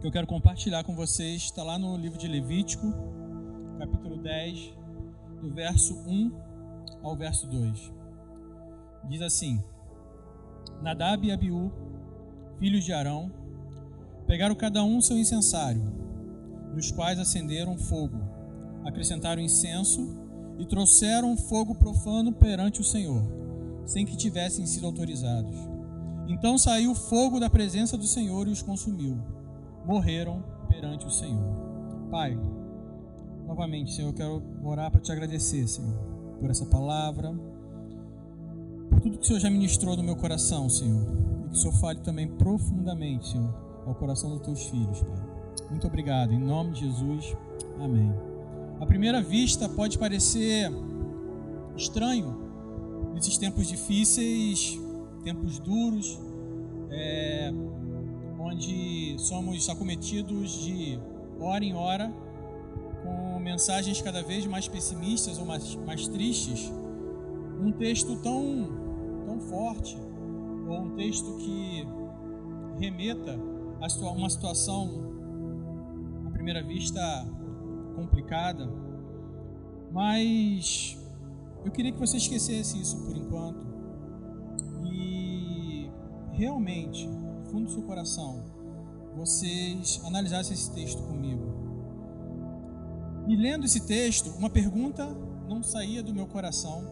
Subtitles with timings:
[0.00, 2.90] que eu quero compartilhar com vocês está lá no livro de Levítico,
[3.78, 4.72] capítulo 10,
[5.42, 6.32] do verso 1
[7.02, 7.92] ao verso 2.
[9.10, 9.62] Diz assim:
[10.80, 11.70] Nadab e Abiú,
[12.58, 13.30] filhos de Arão,
[14.26, 15.82] pegaram cada um seu incensário,
[16.74, 18.16] nos quais acenderam fogo,
[18.86, 20.16] acrescentaram incenso
[20.58, 23.22] e trouxeram fogo profano perante o Senhor,
[23.84, 25.58] sem que tivessem sido autorizados.
[26.26, 29.39] Então saiu fogo da presença do Senhor e os consumiu.
[29.84, 31.54] Morreram perante o Senhor.
[32.10, 32.38] Pai,
[33.46, 35.96] novamente, Senhor, eu quero orar para te agradecer, Senhor,
[36.40, 37.32] por essa palavra,
[38.88, 41.06] por tudo que o Senhor já ministrou no meu coração, Senhor,
[41.46, 43.54] e que o Senhor fale também profundamente, Senhor,
[43.86, 45.30] ao coração dos teus filhos, Pai.
[45.70, 47.36] Muito obrigado, em nome de Jesus,
[47.80, 48.12] amém.
[48.80, 50.70] À primeira vista pode parecer
[51.76, 52.50] estranho
[53.14, 54.78] nesses tempos difíceis
[55.22, 56.18] tempos duros,
[56.90, 57.52] é,
[58.50, 60.98] onde somos acometidos de
[61.38, 62.12] hora em hora
[63.02, 66.70] com mensagens cada vez mais pessimistas ou mais, mais tristes,
[67.62, 68.68] um texto tão,
[69.24, 69.96] tão forte,
[70.68, 71.86] ou um texto que
[72.78, 73.38] remeta
[73.80, 74.90] a uma situação,
[76.26, 77.00] à primeira vista,
[77.94, 78.68] complicada,
[79.90, 80.98] mas
[81.64, 83.70] eu queria que você esquecesse isso por enquanto.
[86.32, 87.19] Realmente, no
[87.50, 88.42] fundo do seu coração,
[89.14, 91.60] vocês analisassem esse texto comigo.
[93.28, 95.06] E lendo esse texto, uma pergunta
[95.48, 96.84] não saía do meu coração,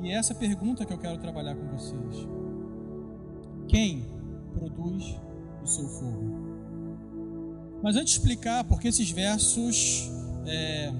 [0.00, 2.28] e é essa pergunta que eu quero trabalhar com vocês.
[3.66, 4.06] Quem
[4.54, 5.16] produz
[5.62, 6.48] o seu fogo?
[7.82, 10.10] Mas antes de explicar porque esses versos
[10.46, 10.92] é,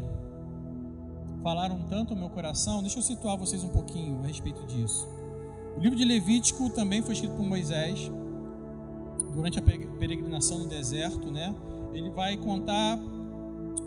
[1.42, 5.08] falaram tanto ao meu coração, deixa eu situar vocês um pouquinho a respeito disso.
[5.76, 8.10] O livro de Levítico também foi escrito por Moisés
[9.38, 11.54] durante a peregrinação no deserto, né?
[11.92, 12.98] Ele vai contar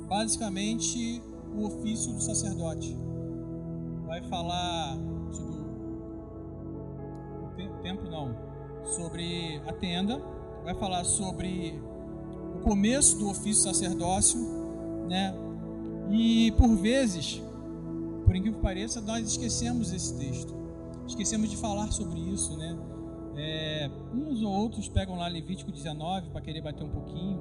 [0.08, 1.22] basicamente
[1.54, 2.98] o ofício do sacerdote.
[4.08, 4.98] Vai falar
[5.30, 5.60] sobre
[7.68, 8.34] o tempo não,
[8.96, 10.22] sobre a tenda,
[10.64, 11.78] vai falar sobre
[12.56, 14.40] o começo do ofício sacerdócio,
[15.10, 15.36] né?
[16.10, 17.42] E por vezes,
[18.26, 20.62] por incrível que pareça, nós esquecemos esse texto
[21.08, 22.78] esquecemos de falar sobre isso, né?
[23.36, 27.40] É, uns ou outros pegam lá Levítico 19 para querer bater um pouquinho,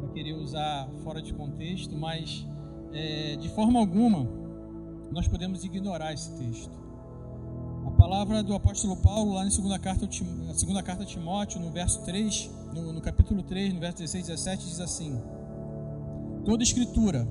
[0.00, 2.46] para querer usar fora de contexto, mas
[2.92, 4.28] é, de forma alguma
[5.10, 6.70] nós podemos ignorar esse texto.
[7.86, 10.08] A palavra do apóstolo Paulo, lá na segunda carta,
[10.44, 14.24] na segunda carta a Timóteo, no verso 3, no, no capítulo 3, no verso 16
[14.24, 15.22] e 17, diz assim:
[16.44, 17.26] Toda escritura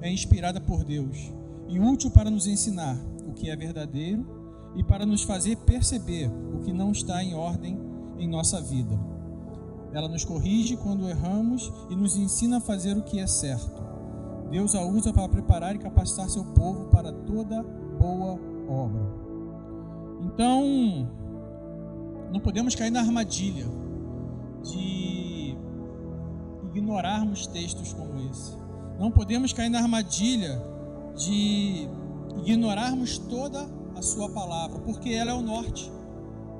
[0.00, 1.30] é inspirada por Deus
[1.68, 4.37] e útil para nos ensinar o que é verdadeiro
[4.74, 7.78] e para nos fazer perceber o que não está em ordem
[8.18, 8.98] em nossa vida.
[9.92, 13.82] Ela nos corrige quando erramos e nos ensina a fazer o que é certo.
[14.50, 17.62] Deus a usa para preparar e capacitar seu povo para toda
[17.98, 19.02] boa obra.
[20.22, 21.08] Então,
[22.32, 23.66] não podemos cair na armadilha
[24.62, 25.56] de
[26.74, 28.56] ignorarmos textos como esse.
[28.98, 30.60] Não podemos cair na armadilha
[31.16, 31.88] de
[32.44, 35.90] ignorarmos toda a Sua palavra, porque ela é o norte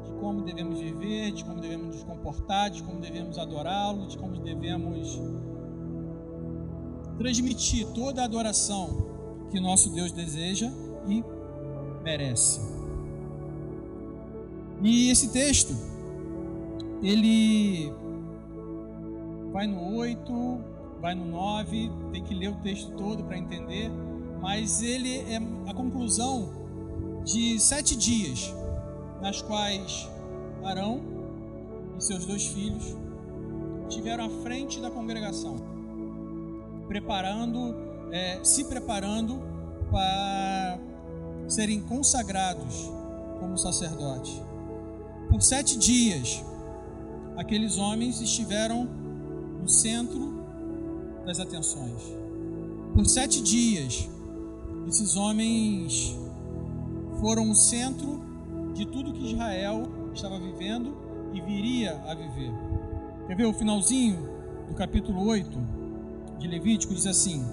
[0.04, 4.36] de como devemos viver, de como devemos nos comportar, de como devemos adorá-lo, de como
[4.40, 5.20] devemos
[7.16, 9.06] transmitir toda a adoração
[9.50, 10.68] que nosso Deus deseja
[11.06, 11.24] e
[12.02, 12.60] merece.
[14.82, 15.74] E esse texto,
[17.02, 17.92] ele
[19.52, 20.60] vai no 8,
[21.00, 23.90] vai no 9, tem que ler o texto todo para entender,
[24.40, 26.57] mas ele é a conclusão
[27.24, 28.52] de sete dias,
[29.20, 30.08] nas quais
[30.64, 31.00] Arão
[31.98, 32.96] e seus dois filhos
[33.88, 35.56] estiveram à frente da congregação,
[36.86, 37.74] preparando,
[38.12, 39.40] é, se preparando
[39.90, 40.78] para
[41.48, 42.90] serem consagrados
[43.40, 44.42] como sacerdote.
[45.30, 46.42] Por sete dias,
[47.36, 48.88] aqueles homens estiveram
[49.60, 50.38] no centro
[51.24, 52.02] das atenções.
[52.94, 54.08] Por sete dias,
[54.88, 56.16] esses homens
[57.20, 58.20] foram o centro
[58.74, 60.96] de tudo que Israel estava vivendo
[61.32, 62.52] e viria a viver.
[63.26, 64.28] Quer ver o finalzinho
[64.68, 65.58] do capítulo 8
[66.38, 66.94] de Levítico?
[66.94, 67.44] Diz assim: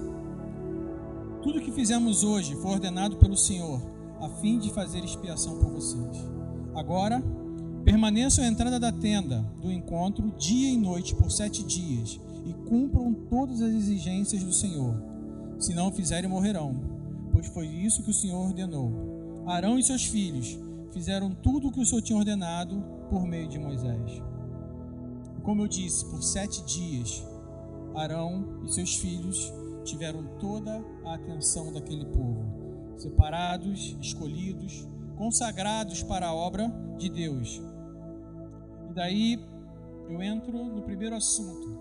[1.42, 3.82] Tudo que fizemos hoje foi ordenado pelo Senhor,
[4.22, 6.18] a fim de fazer expiação por vocês.
[6.76, 7.24] Agora,
[7.84, 13.14] permaneçam à entrada da tenda do encontro dia e noite por sete dias e cumpram
[13.30, 14.96] todas as exigências do Senhor.
[15.60, 16.76] Se não fizerem, morrerão,
[17.32, 19.15] pois foi isso que o Senhor ordenou.
[19.46, 20.58] Arão e seus filhos
[20.92, 24.22] fizeram tudo o que o Senhor tinha ordenado por meio de Moisés.
[25.44, 27.24] Como eu disse, por sete dias
[27.96, 29.54] Arão e seus filhos
[29.84, 32.44] tiveram toda a atenção daquele povo,
[32.98, 37.62] separados, escolhidos, consagrados para a obra de Deus.
[38.90, 39.40] E daí
[40.10, 41.80] eu entro no primeiro assunto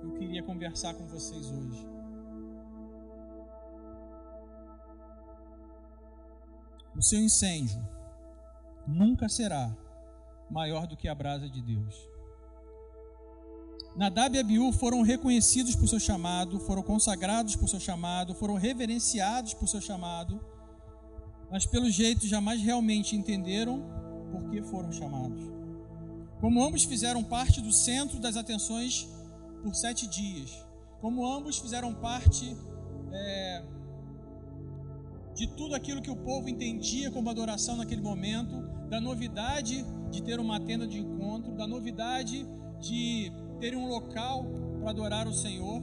[0.00, 1.89] que eu queria conversar com vocês hoje.
[6.96, 7.80] O seu incêndio
[8.86, 9.74] nunca será
[10.50, 12.08] maior do que a brasa de Deus.
[13.96, 19.54] Nadab e Abiú foram reconhecidos por seu chamado, foram consagrados por seu chamado, foram reverenciados
[19.54, 20.40] por seu chamado,
[21.50, 23.82] mas pelo jeito jamais realmente entenderam
[24.30, 25.42] por que foram chamados.
[26.40, 29.08] Como ambos fizeram parte do centro das atenções
[29.62, 30.64] por sete dias,
[31.00, 32.56] como ambos fizeram parte
[33.12, 33.64] é,
[35.34, 40.40] de tudo aquilo que o povo entendia como adoração naquele momento, da novidade de ter
[40.40, 42.46] uma tenda de encontro, da novidade
[42.80, 44.44] de ter um local
[44.80, 45.80] para adorar o Senhor.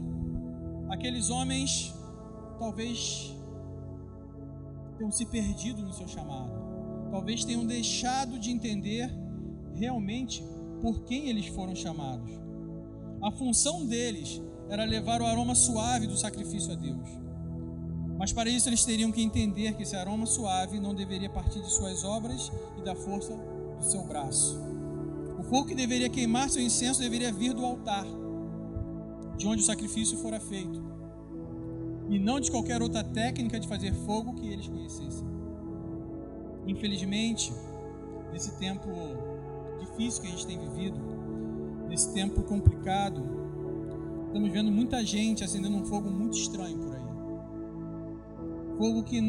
[0.90, 1.94] Aqueles homens
[2.60, 3.34] talvez
[4.98, 6.52] tenham se perdido no seu chamado,
[7.12, 9.10] talvez tenham deixado de entender
[9.74, 10.44] realmente
[10.82, 12.32] por quem eles foram chamados.
[13.24, 17.27] A função deles era levar o aroma suave do sacrifício a Deus.
[18.18, 21.72] Mas para isso eles teriam que entender que esse aroma suave não deveria partir de
[21.72, 23.34] suas obras e da força
[23.78, 24.60] do seu braço.
[25.38, 28.06] O fogo que deveria queimar seu incenso deveria vir do altar,
[29.38, 30.84] de onde o sacrifício fora feito,
[32.10, 35.28] e não de qualquer outra técnica de fazer fogo que eles conhecessem.
[36.66, 37.54] Infelizmente,
[38.34, 38.88] nesse tempo
[39.80, 41.00] difícil que a gente tem vivido,
[41.88, 43.24] nesse tempo complicado,
[44.26, 46.97] estamos vendo muita gente acendendo um fogo muito estranho por aí.
[48.78, 49.20] Fogo que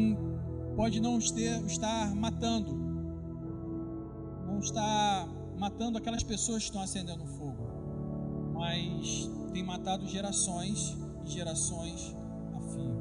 [0.75, 2.73] pode não estar matando,
[4.45, 7.67] não está matando aquelas pessoas que estão acendendo fogo,
[8.53, 12.15] mas tem matado gerações e gerações
[12.55, 12.95] a fio.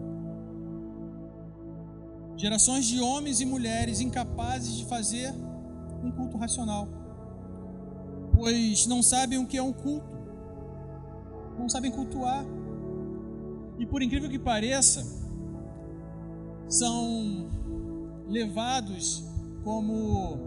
[2.36, 5.32] Gerações de homens e mulheres incapazes de fazer
[6.02, 6.88] um culto racional,
[8.34, 10.16] pois não sabem o que é um culto,
[11.58, 12.44] não sabem cultuar.
[13.78, 15.17] E por incrível que pareça,
[16.68, 17.48] são
[18.28, 19.24] levados
[19.64, 20.38] como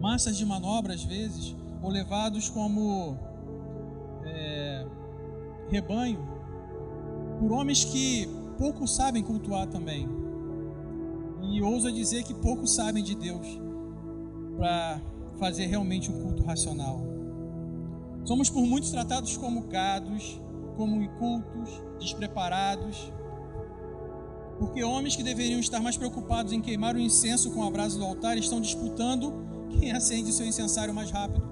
[0.00, 3.16] massas de manobra às vezes, ou levados como
[4.24, 4.86] é,
[5.68, 6.36] rebanho
[7.38, 8.28] por homens que
[8.58, 10.08] pouco sabem cultuar também.
[11.42, 13.46] E ousa dizer que pouco sabem de Deus
[14.56, 15.00] para
[15.38, 17.00] fazer realmente um culto racional.
[18.24, 20.40] Somos por muitos tratados como gados,
[20.76, 23.12] como incultos, despreparados,
[24.58, 28.04] porque homens que deveriam estar mais preocupados em queimar o incenso com a brasa do
[28.04, 29.32] altar estão disputando
[29.78, 31.42] quem acende seu incensário mais rápido,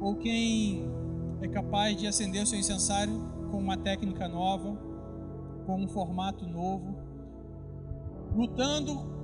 [0.00, 0.88] ou quem
[1.40, 3.12] é capaz de acender o seu incensário
[3.50, 4.78] com uma técnica nova,
[5.66, 6.96] com um formato novo,
[8.34, 9.16] lutando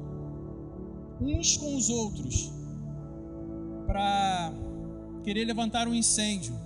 [1.21, 2.53] uns com os outros
[3.87, 4.53] para
[5.23, 6.59] querer levantar um incêndio,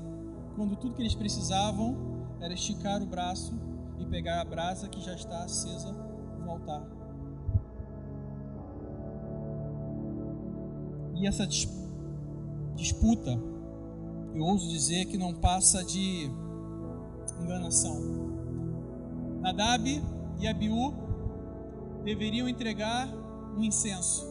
[0.55, 1.95] quando tudo que eles precisavam
[2.41, 3.53] era esticar o braço
[3.99, 6.06] e pegar a brasa que já está acesa
[6.47, 6.83] no altar.
[11.15, 11.47] E essa
[12.76, 13.38] disputa,
[14.35, 16.31] eu ouso dizer que não passa de
[17.43, 18.00] enganação.
[19.41, 20.03] Nadab
[20.38, 20.95] e Abiú
[22.05, 23.09] deveriam entregar
[23.57, 24.26] um incenso.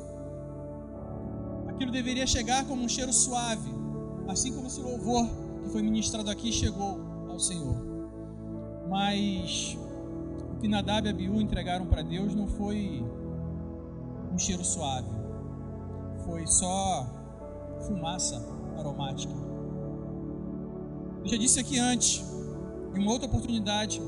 [1.68, 3.70] Aquilo deveria chegar como um cheiro suave,
[4.28, 5.28] assim como esse louvor
[5.64, 7.76] que foi ministrado aqui chegou ao Senhor.
[8.88, 9.78] Mas
[10.56, 13.04] o que Nadab e Abiú entregaram para Deus não foi
[14.34, 15.16] um cheiro suave
[16.26, 17.08] foi só
[17.86, 18.44] fumaça
[18.78, 19.34] aromática.
[21.24, 22.24] Eu já disse aqui antes,
[22.96, 24.02] em uma outra oportunidade,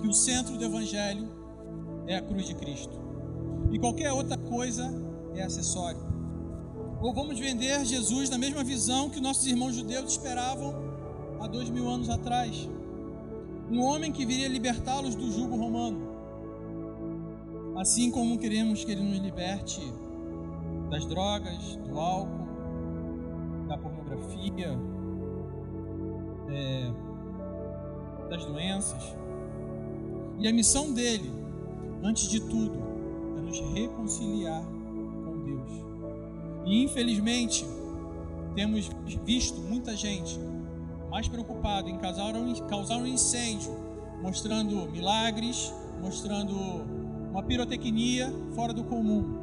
[0.00, 1.28] que o centro do Evangelho
[2.06, 3.00] é a cruz de Cristo.
[3.70, 4.92] E qualquer outra coisa
[5.34, 6.00] é acessório.
[7.00, 10.74] Ou vamos vender Jesus na mesma visão que nossos irmãos judeus esperavam
[11.40, 12.68] há dois mil anos atrás.
[13.72, 16.12] Um homem que viria libertá-los do jugo romano.
[17.74, 19.80] Assim como queremos que ele nos liberte
[20.90, 22.46] das drogas, do álcool,
[23.66, 24.78] da pornografia,
[26.50, 26.92] é,
[28.28, 29.16] das doenças.
[30.38, 31.32] E a missão dele,
[32.02, 32.78] antes de tudo,
[33.38, 34.62] é nos reconciliar
[35.24, 35.70] com Deus.
[36.66, 37.64] E infelizmente,
[38.54, 38.90] temos
[39.24, 40.38] visto muita gente
[41.12, 43.70] mais preocupada em causar um, causar um incêndio,
[44.22, 46.56] mostrando milagres, mostrando
[47.30, 49.42] uma pirotecnia fora do comum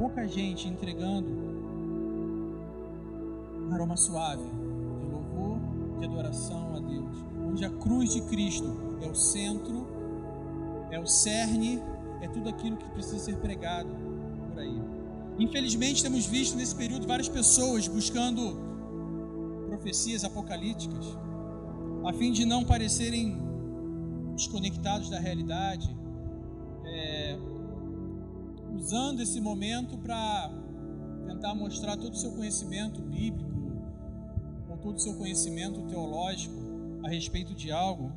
[0.00, 1.28] pouca gente entregando
[3.60, 5.58] um aroma suave de louvor,
[5.98, 7.16] de adoração a Deus.
[7.46, 9.86] onde a cruz de Cristo é o centro,
[10.90, 11.82] é o cerne,
[12.22, 13.90] é tudo aquilo que precisa ser pregado
[14.48, 14.80] por aí.
[15.38, 18.69] Infelizmente, temos visto nesse período várias pessoas buscando
[19.80, 21.06] profecias apocalípticas,
[22.04, 23.38] a fim de não parecerem
[24.34, 25.96] desconectados da realidade,
[26.84, 27.38] é,
[28.74, 30.50] usando esse momento para
[31.26, 33.50] tentar mostrar todo o seu conhecimento bíblico
[34.68, 36.54] ou todo o seu conhecimento teológico
[37.02, 38.12] a respeito de algo.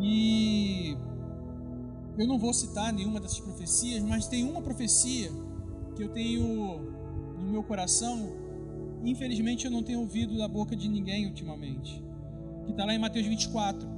[0.00, 0.96] E
[2.18, 5.30] eu não vou citar nenhuma dessas profecias, mas tem uma profecia
[5.94, 6.80] que eu tenho
[7.38, 8.39] no meu coração,
[9.04, 12.02] infelizmente eu não tenho ouvido da boca de ninguém ultimamente,
[12.64, 13.88] que está lá em Mateus 24,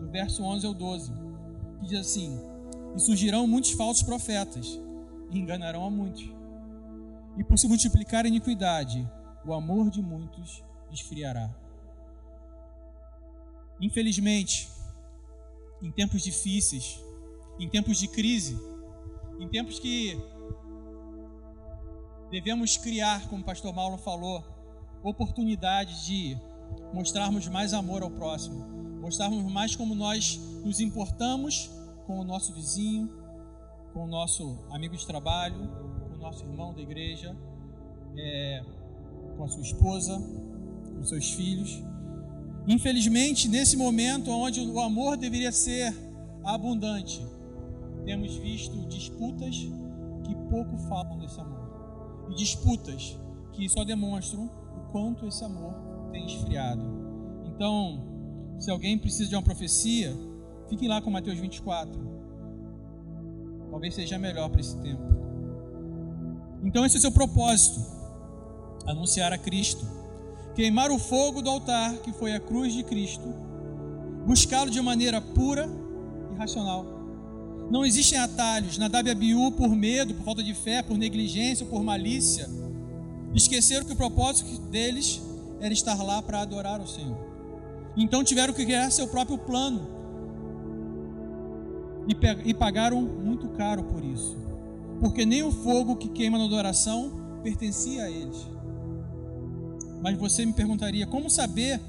[0.00, 1.12] do verso 11 ao 12,
[1.80, 2.38] que diz assim:
[2.94, 4.78] E surgirão muitos falsos profetas,
[5.30, 6.28] e enganarão a muitos.
[7.36, 9.08] E por se multiplicar a iniquidade,
[9.44, 11.54] o amor de muitos esfriará.
[13.80, 14.68] Infelizmente,
[15.82, 17.00] em tempos difíceis,
[17.58, 18.58] em tempos de crise,
[19.38, 20.16] em tempos que
[22.30, 24.42] devemos criar, como o pastor Paulo falou,
[25.02, 26.36] oportunidades de
[26.92, 28.64] mostrarmos mais amor ao próximo,
[29.00, 31.70] mostrarmos mais como nós nos importamos
[32.06, 33.10] com o nosso vizinho,
[33.92, 35.68] com o nosso amigo de trabalho,
[36.08, 37.36] com o nosso irmão da igreja,
[38.16, 38.64] é,
[39.36, 40.18] com a sua esposa,
[40.96, 41.82] com seus filhos.
[42.66, 45.94] Infelizmente, nesse momento onde o amor deveria ser
[46.42, 47.24] abundante,
[48.04, 49.56] temos visto disputas
[50.24, 51.53] que pouco falam desse amor
[52.30, 53.18] e disputas
[53.52, 55.74] que só demonstram o quanto esse amor
[56.10, 56.82] tem esfriado.
[57.46, 58.02] Então,
[58.58, 60.14] se alguém precisa de uma profecia,
[60.68, 62.14] fique lá com Mateus 24.
[63.70, 65.02] Talvez seja melhor para esse tempo.
[66.62, 67.80] Então, esse é o seu propósito:
[68.86, 69.84] anunciar a Cristo,
[70.54, 73.26] queimar o fogo do altar que foi a cruz de Cristo,
[74.26, 75.68] buscá-lo de maneira pura
[76.32, 76.93] e racional
[77.70, 78.78] não existem atalhos.
[78.78, 82.48] Nadab e Abiú, por medo, por falta de fé, por negligência, por malícia,
[83.34, 85.22] esqueceram que o propósito deles
[85.60, 87.16] era estar lá para adorar o Senhor.
[87.96, 89.88] Então tiveram que criar seu próprio plano
[92.08, 94.36] e, e pagaram muito caro por isso,
[95.00, 98.46] porque nem o fogo que queima na adoração pertencia a eles.
[100.02, 101.80] Mas você me perguntaria: como saber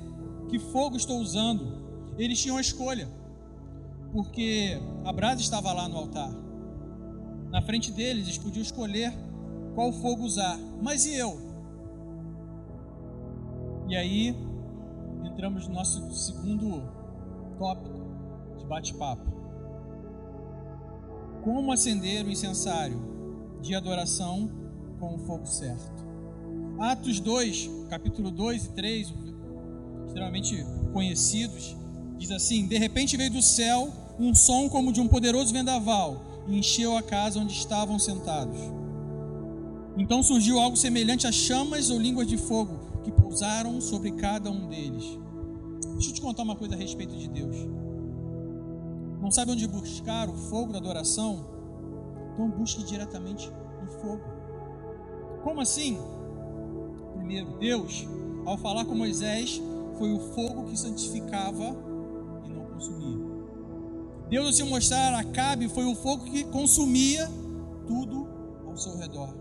[0.48, 1.84] que fogo estou usando?
[2.18, 3.10] Eles tinham a escolha
[4.16, 6.32] porque a brasa estava lá no altar.
[7.52, 9.14] Na frente deles, eles podiam escolher
[9.76, 10.58] qual fogo usar.
[10.82, 11.38] Mas e eu?
[13.90, 14.34] E aí,
[15.26, 16.82] entramos no nosso segundo
[17.58, 18.06] tópico
[18.58, 19.26] de bate-papo.
[21.44, 22.98] Como acender o incensário
[23.62, 24.50] de adoração
[24.98, 26.06] com o fogo certo?
[26.80, 29.14] Atos 2, capítulo 2 e 3,
[30.06, 31.76] extremamente conhecidos,
[32.18, 36.58] diz assim: De repente veio do céu um som como de um poderoso vendaval e
[36.58, 38.58] encheu a casa onde estavam sentados.
[39.98, 44.68] Então surgiu algo semelhante a chamas ou línguas de fogo que pousaram sobre cada um
[44.68, 45.18] deles.
[45.94, 47.56] Deixa eu te contar uma coisa a respeito de Deus.
[49.22, 51.46] Não sabe onde buscar o fogo da adoração?
[52.34, 53.50] Então busque diretamente
[53.82, 54.24] no fogo.
[55.44, 55.98] Como assim?
[57.14, 58.06] Primeiro, Deus,
[58.46, 59.62] ao falar com Moisés,
[59.98, 61.76] foi o fogo que santificava
[62.46, 63.25] e não consumia.
[64.36, 67.26] Deus, ao se mostrar Acabe, foi o fogo que consumia
[67.88, 68.28] tudo
[68.68, 69.34] ao seu redor.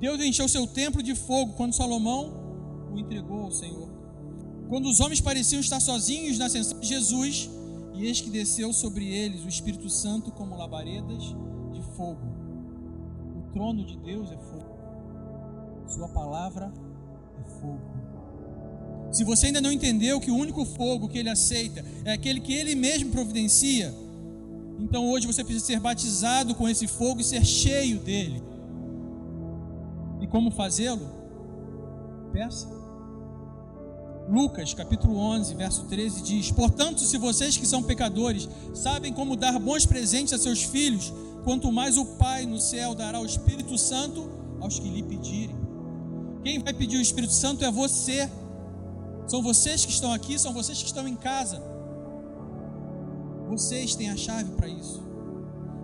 [0.00, 2.32] Deus encheu seu templo de fogo quando Salomão
[2.90, 3.86] o entregou ao Senhor.
[4.66, 7.50] Quando os homens pareciam estar sozinhos na ascensão de Jesus,
[7.92, 11.22] e eis que desceu sobre eles o Espírito Santo como labaredas
[11.74, 12.26] de fogo.
[13.36, 14.78] O trono de Deus é fogo.
[15.86, 16.72] Sua palavra
[17.38, 17.92] é fogo.
[19.12, 22.54] Se você ainda não entendeu que o único fogo que ele aceita é aquele que
[22.54, 23.94] ele mesmo providencia,
[24.78, 28.42] então hoje você precisa ser batizado com esse fogo e ser cheio dele.
[30.20, 31.08] E como fazê-lo?
[32.32, 32.68] Peça.
[34.28, 39.58] Lucas capítulo 11, verso 13 diz: Portanto, se vocês que são pecadores sabem como dar
[39.58, 41.12] bons presentes a seus filhos,
[41.44, 45.54] quanto mais o Pai no céu dará o Espírito Santo aos que lhe pedirem.
[46.42, 48.28] Quem vai pedir o Espírito Santo é você.
[49.26, 51.73] São vocês que estão aqui, são vocês que estão em casa.
[53.48, 55.02] Vocês têm a chave para isso.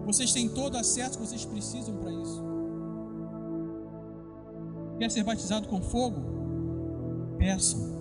[0.05, 2.43] Vocês têm todo o acesso que vocês precisam para isso.
[4.99, 6.21] Quer ser batizado com fogo?
[7.38, 8.00] Peçam.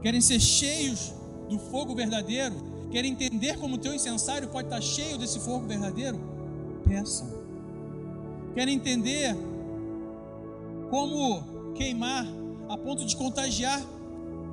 [0.00, 1.14] Querem ser cheios
[1.48, 2.54] do fogo verdadeiro?
[2.90, 6.18] Querem entender como o teu incensário pode estar cheio desse fogo verdadeiro?
[6.84, 7.28] Peçam.
[8.54, 9.34] Querem entender
[10.90, 12.26] como queimar
[12.68, 13.82] a ponto de contagiar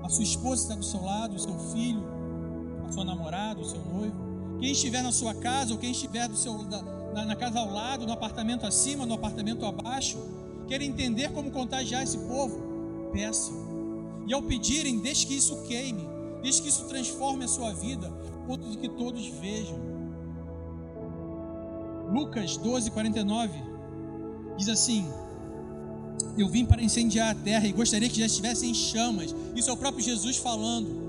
[0.03, 2.03] a sua esposa está do seu lado, o seu filho,
[2.89, 4.15] a sua namorada, o seu noivo,
[4.59, 6.57] quem estiver na sua casa ou quem estiver do seu,
[7.13, 10.17] na, na casa ao lado, no apartamento acima, no apartamento abaixo,
[10.67, 13.69] quer entender como contagiar esse povo, peçam.
[14.27, 16.07] E ao pedirem, deixe que isso queime,
[16.41, 18.11] deixe que isso transforme a sua vida,
[18.45, 19.77] ponto de que todos vejam.
[22.11, 23.53] Lucas 12, 49
[24.57, 25.07] diz assim:
[26.37, 29.33] Eu vim para incendiar a terra e gostaria que já estivesse em chamas.
[29.55, 31.08] Isso é o próprio Jesus falando.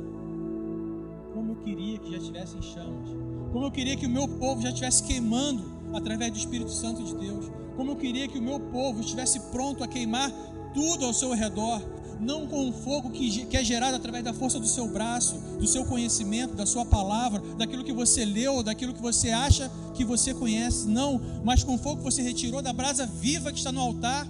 [1.71, 3.11] Queria que já estivesse em chamas.
[3.53, 5.63] Como eu queria que o meu povo já estivesse queimando
[5.93, 7.49] através do Espírito Santo de Deus.
[7.77, 10.33] Como eu queria que o meu povo estivesse pronto a queimar
[10.75, 11.81] tudo ao seu redor,
[12.19, 15.67] não com o fogo que, que é gerado através da força do seu braço, do
[15.69, 20.35] seu conhecimento, da sua palavra, daquilo que você leu, daquilo que você acha que você
[20.35, 23.81] conhece, não, mas com o fogo que você retirou da brasa viva que está no
[23.81, 24.27] altar,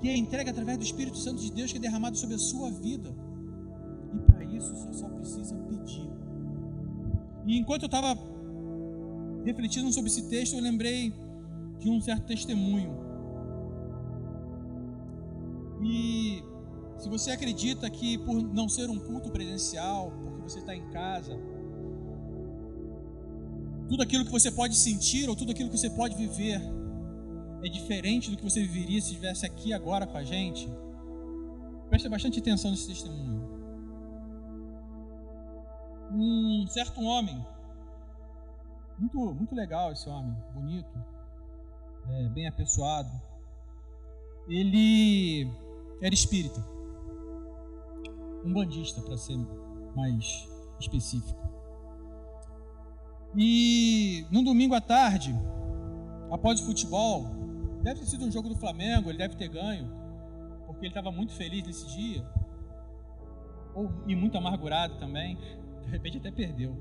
[0.00, 2.70] que é entregue através do Espírito Santo de Deus que é derramado sobre a sua
[2.70, 3.12] vida.
[4.14, 6.13] E para isso você só precisa pedir.
[7.46, 8.18] E enquanto eu estava
[9.44, 11.12] refletindo sobre esse texto, eu lembrei
[11.78, 12.92] de um certo testemunho.
[15.82, 16.42] E
[16.98, 21.38] se você acredita que por não ser um culto presencial, porque você está em casa,
[23.88, 26.60] tudo aquilo que você pode sentir ou tudo aquilo que você pode viver
[27.62, 30.68] é diferente do que você viveria se estivesse aqui agora com a gente,
[31.88, 33.43] preste bastante atenção nesse testemunho.
[36.16, 37.44] Um certo homem,
[38.96, 40.96] muito, muito legal esse homem, bonito,
[42.08, 43.10] é, bem apessoado,
[44.46, 45.50] ele
[46.00, 46.64] era espírita.
[48.44, 49.36] Um bandista, para ser
[49.96, 51.42] mais específico.
[53.36, 55.34] E no domingo à tarde,
[56.30, 57.24] após o futebol,
[57.82, 59.90] deve ter sido um jogo do Flamengo, ele deve ter ganho,
[60.66, 62.24] porque ele estava muito feliz nesse dia,
[63.74, 65.36] ou, e muito amargurado também,
[65.84, 66.76] de repente até perdeu.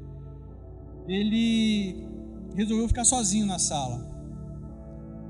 [1.07, 2.07] Ele
[2.55, 4.11] resolveu ficar sozinho na sala.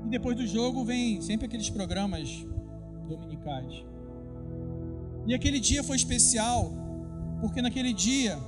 [0.04, 2.46] E depois do jogo vem sempre aqueles programas
[3.08, 3.84] dominicais.
[5.26, 6.70] E aquele dia foi especial,
[7.40, 8.38] porque naquele dia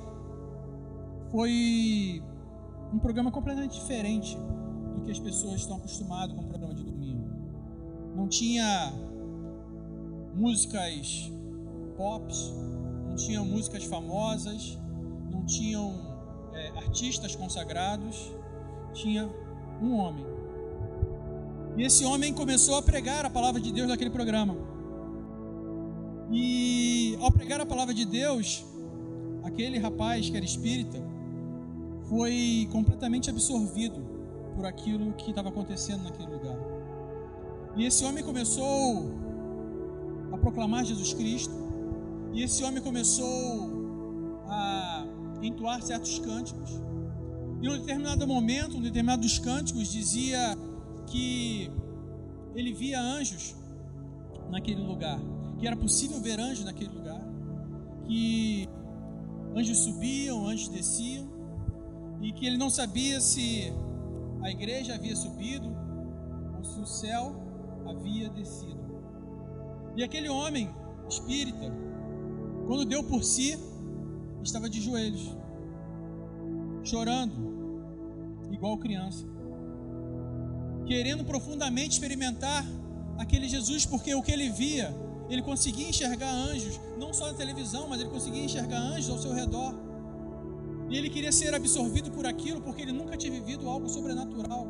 [1.31, 2.21] foi
[2.93, 4.37] um programa completamente diferente
[4.95, 7.27] do que as pessoas estão acostumadas com o programa de domingo.
[8.15, 8.93] Não tinha
[10.35, 11.31] músicas
[11.97, 12.53] pops,
[13.07, 14.77] não tinha músicas famosas,
[15.31, 15.93] não tinham
[16.53, 18.31] é, artistas consagrados,
[18.93, 19.29] tinha
[19.81, 20.25] um homem.
[21.77, 24.55] E esse homem começou a pregar a palavra de Deus naquele programa.
[26.31, 28.65] E ao pregar a palavra de Deus,
[29.43, 30.99] aquele rapaz que era espírita
[32.09, 34.01] foi completamente absorvido
[34.55, 36.57] por aquilo que estava acontecendo naquele lugar.
[37.75, 39.11] E esse homem começou
[40.31, 41.53] a proclamar Jesus Cristo,
[42.33, 43.76] e esse homem começou
[45.41, 46.71] entoar certos cânticos.
[47.61, 50.57] E em um determinado momento, um determinado dos cânticos dizia
[51.07, 51.71] que
[52.55, 53.55] ele via anjos
[54.49, 55.19] naquele lugar
[55.57, 57.21] que era possível ver anjos naquele lugar,
[58.05, 58.69] que
[59.55, 61.27] anjos subiam, anjos desciam,
[62.21, 63.73] e que ele não sabia se
[64.41, 65.75] a igreja havia subido
[66.57, 67.35] ou se o céu
[67.87, 68.77] havia descido.
[69.95, 70.69] E aquele homem
[71.09, 71.73] espírita,
[72.67, 73.57] quando deu por si,
[74.43, 75.35] estava de joelhos,
[76.83, 77.33] chorando,
[78.51, 79.25] igual criança,
[80.85, 82.65] querendo profundamente experimentar
[83.17, 84.93] aquele Jesus, porque o que ele via
[85.29, 89.33] ele conseguia enxergar anjos, não só na televisão, mas ele conseguia enxergar anjos ao seu
[89.33, 89.75] redor.
[90.89, 94.65] E ele queria ser absorvido por aquilo porque ele nunca tinha vivido algo sobrenatural.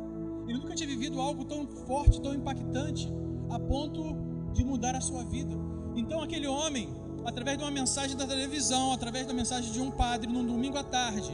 [0.48, 3.08] Ele nunca tinha vivido algo tão forte, tão impactante,
[3.50, 4.16] a ponto
[4.52, 5.54] de mudar a sua vida.
[5.94, 6.88] Então aquele homem,
[7.28, 10.82] através de uma mensagem da televisão, através da mensagem de um padre num domingo à
[10.82, 11.30] tarde,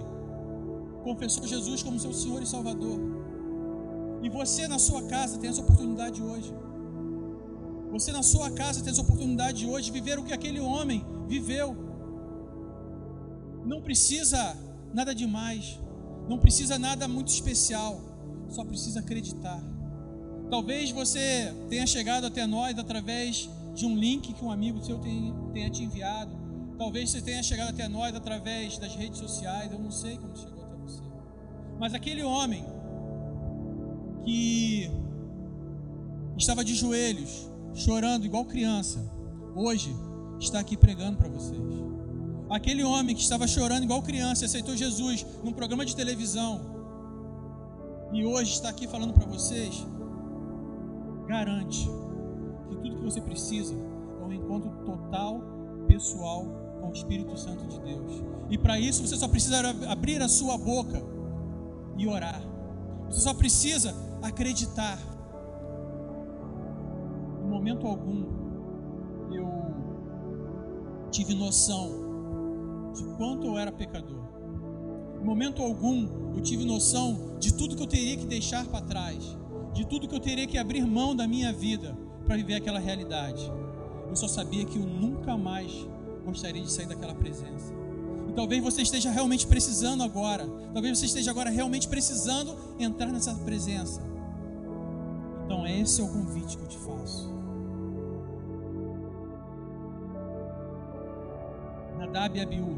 [1.05, 2.99] confessou Jesus como seu Senhor e Salvador.
[4.21, 6.53] E você na sua casa tem essa oportunidade hoje.
[7.93, 11.77] Você na sua casa tem essa oportunidade hoje de viver o que aquele homem viveu.
[13.65, 14.57] Não precisa
[14.93, 15.79] nada demais,
[16.29, 18.01] não precisa nada muito especial,
[18.49, 19.63] só precisa acreditar.
[20.51, 24.99] Talvez você tenha chegado até nós através de um link que um amigo seu
[25.53, 26.33] tenha te enviado.
[26.79, 30.65] Talvez você tenha chegado até nós através das redes sociais, eu não sei como chegou
[30.65, 31.03] até você.
[31.79, 32.65] Mas aquele homem
[34.25, 34.91] que
[36.37, 39.05] estava de joelhos, chorando igual criança,
[39.55, 39.95] hoje
[40.39, 41.61] está aqui pregando para vocês.
[42.51, 46.75] Aquele homem que estava chorando igual criança aceitou Jesus num programa de televisão
[48.13, 49.85] e hoje está aqui falando para vocês,
[51.27, 51.89] garante
[52.75, 53.75] que tudo que você precisa
[54.21, 55.41] é um encontro total,
[55.87, 56.47] pessoal
[56.81, 58.23] com o Espírito Santo de Deus.
[58.51, 59.57] E para isso você só precisa
[59.89, 61.03] abrir a sua boca
[61.97, 62.43] e orar.
[63.09, 64.99] Você só precisa acreditar.
[67.43, 68.25] Em momento algum
[69.33, 69.49] eu
[71.11, 74.25] tive noção de quanto eu era pecador.
[75.21, 79.39] Em momento algum eu tive noção de tudo que eu teria que deixar para trás,
[79.73, 83.51] de tudo que eu teria que abrir mão da minha vida para viver aquela realidade.
[84.09, 85.87] Eu só sabia que eu nunca mais
[86.25, 87.73] gostaria de sair daquela presença.
[88.29, 93.35] E talvez você esteja realmente precisando agora, talvez você esteja agora realmente precisando entrar nessa
[93.35, 94.03] presença.
[95.45, 97.33] Então, esse é o convite que eu te faço.
[101.99, 102.77] Nadab e Abiú,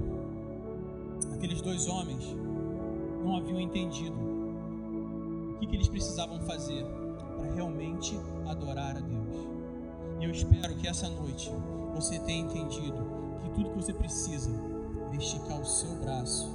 [1.35, 2.24] aqueles dois homens,
[3.22, 4.16] não haviam entendido
[5.50, 6.85] o que, que eles precisavam fazer
[7.37, 9.46] para realmente adorar a Deus.
[10.20, 11.51] E eu espero que essa noite
[11.94, 13.07] você tenha entendido
[13.42, 14.51] que tudo que você precisa
[15.12, 16.51] é esticar o seu braço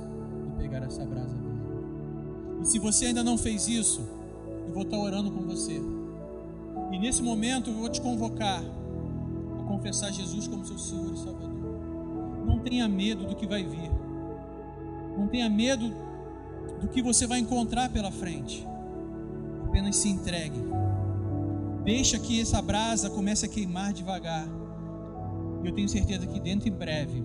[0.47, 2.61] e pegar essa brasa viva.
[2.61, 4.01] E se você ainda não fez isso,
[4.67, 5.81] eu vou estar orando com você.
[6.91, 8.63] E nesse momento eu vou te convocar
[9.59, 11.51] a confessar Jesus como seu Senhor e Salvador.
[12.45, 13.91] Não tenha medo do que vai vir.
[15.17, 15.91] Não tenha medo
[16.79, 18.67] do que você vai encontrar pela frente.
[19.71, 20.61] Apenas se entregue
[21.83, 24.47] Deixa que essa brasa comece a queimar devagar.
[25.63, 27.23] Eu tenho certeza que dentro em breve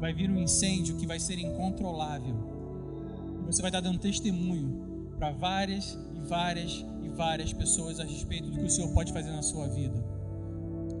[0.00, 2.34] vai vir um incêndio que vai ser incontrolável.
[3.42, 8.50] E você vai estar dando testemunho para várias e várias e várias pessoas a respeito
[8.50, 10.02] do que o Senhor pode fazer na sua vida.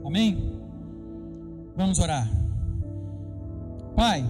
[0.04, 0.60] Amém?
[1.74, 2.28] Vamos orar.
[3.96, 4.24] Pai,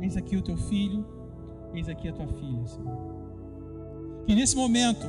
[0.00, 1.06] eis aqui o teu filho,
[1.72, 3.16] eis aqui a tua filha, Senhor.
[4.26, 5.06] Que nesse momento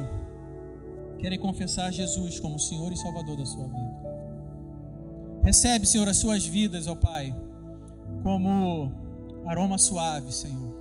[1.20, 3.98] querem confessar Jesus como Senhor e Salvador da sua vida.
[5.44, 7.36] Recebe, Senhor, as suas vidas, ó Pai,
[8.22, 8.92] como
[9.46, 10.76] aroma suave, Senhor.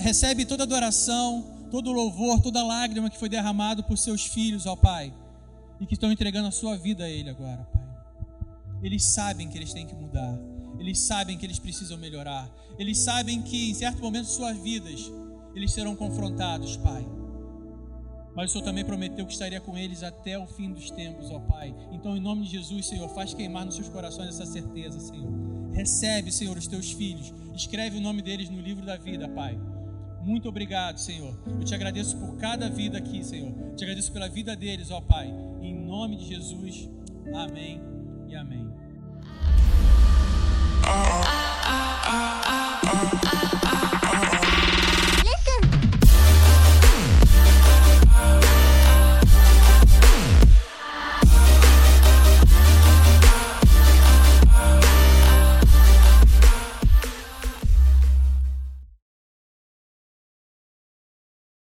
[0.00, 5.12] Recebe toda adoração, todo louvor, toda lágrima que foi derramado por seus filhos, ó Pai,
[5.80, 7.82] e que estão entregando a sua vida a Ele agora, Pai.
[8.82, 10.38] Eles sabem que eles têm que mudar,
[10.78, 15.10] eles sabem que eles precisam melhorar, eles sabem que em certo momento de suas vidas
[15.54, 17.06] eles serão confrontados, Pai
[18.34, 21.38] mas o Senhor também prometeu que estaria com eles até o fim dos tempos, ó
[21.38, 21.74] Pai.
[21.92, 25.32] Então, em nome de Jesus, Senhor, faz queimar nos seus corações essa certeza, Senhor.
[25.72, 27.32] Recebe, Senhor, os teus filhos.
[27.54, 29.56] Escreve o nome deles no livro da vida, Pai.
[30.22, 31.38] Muito obrigado, Senhor.
[31.46, 33.52] Eu te agradeço por cada vida aqui, Senhor.
[33.76, 35.32] Te agradeço pela vida deles, ó Pai.
[35.60, 36.88] Em nome de Jesus.
[37.32, 37.80] Amém
[38.26, 38.68] e amém.
[40.86, 41.22] Ah,
[41.66, 43.63] ah, ah,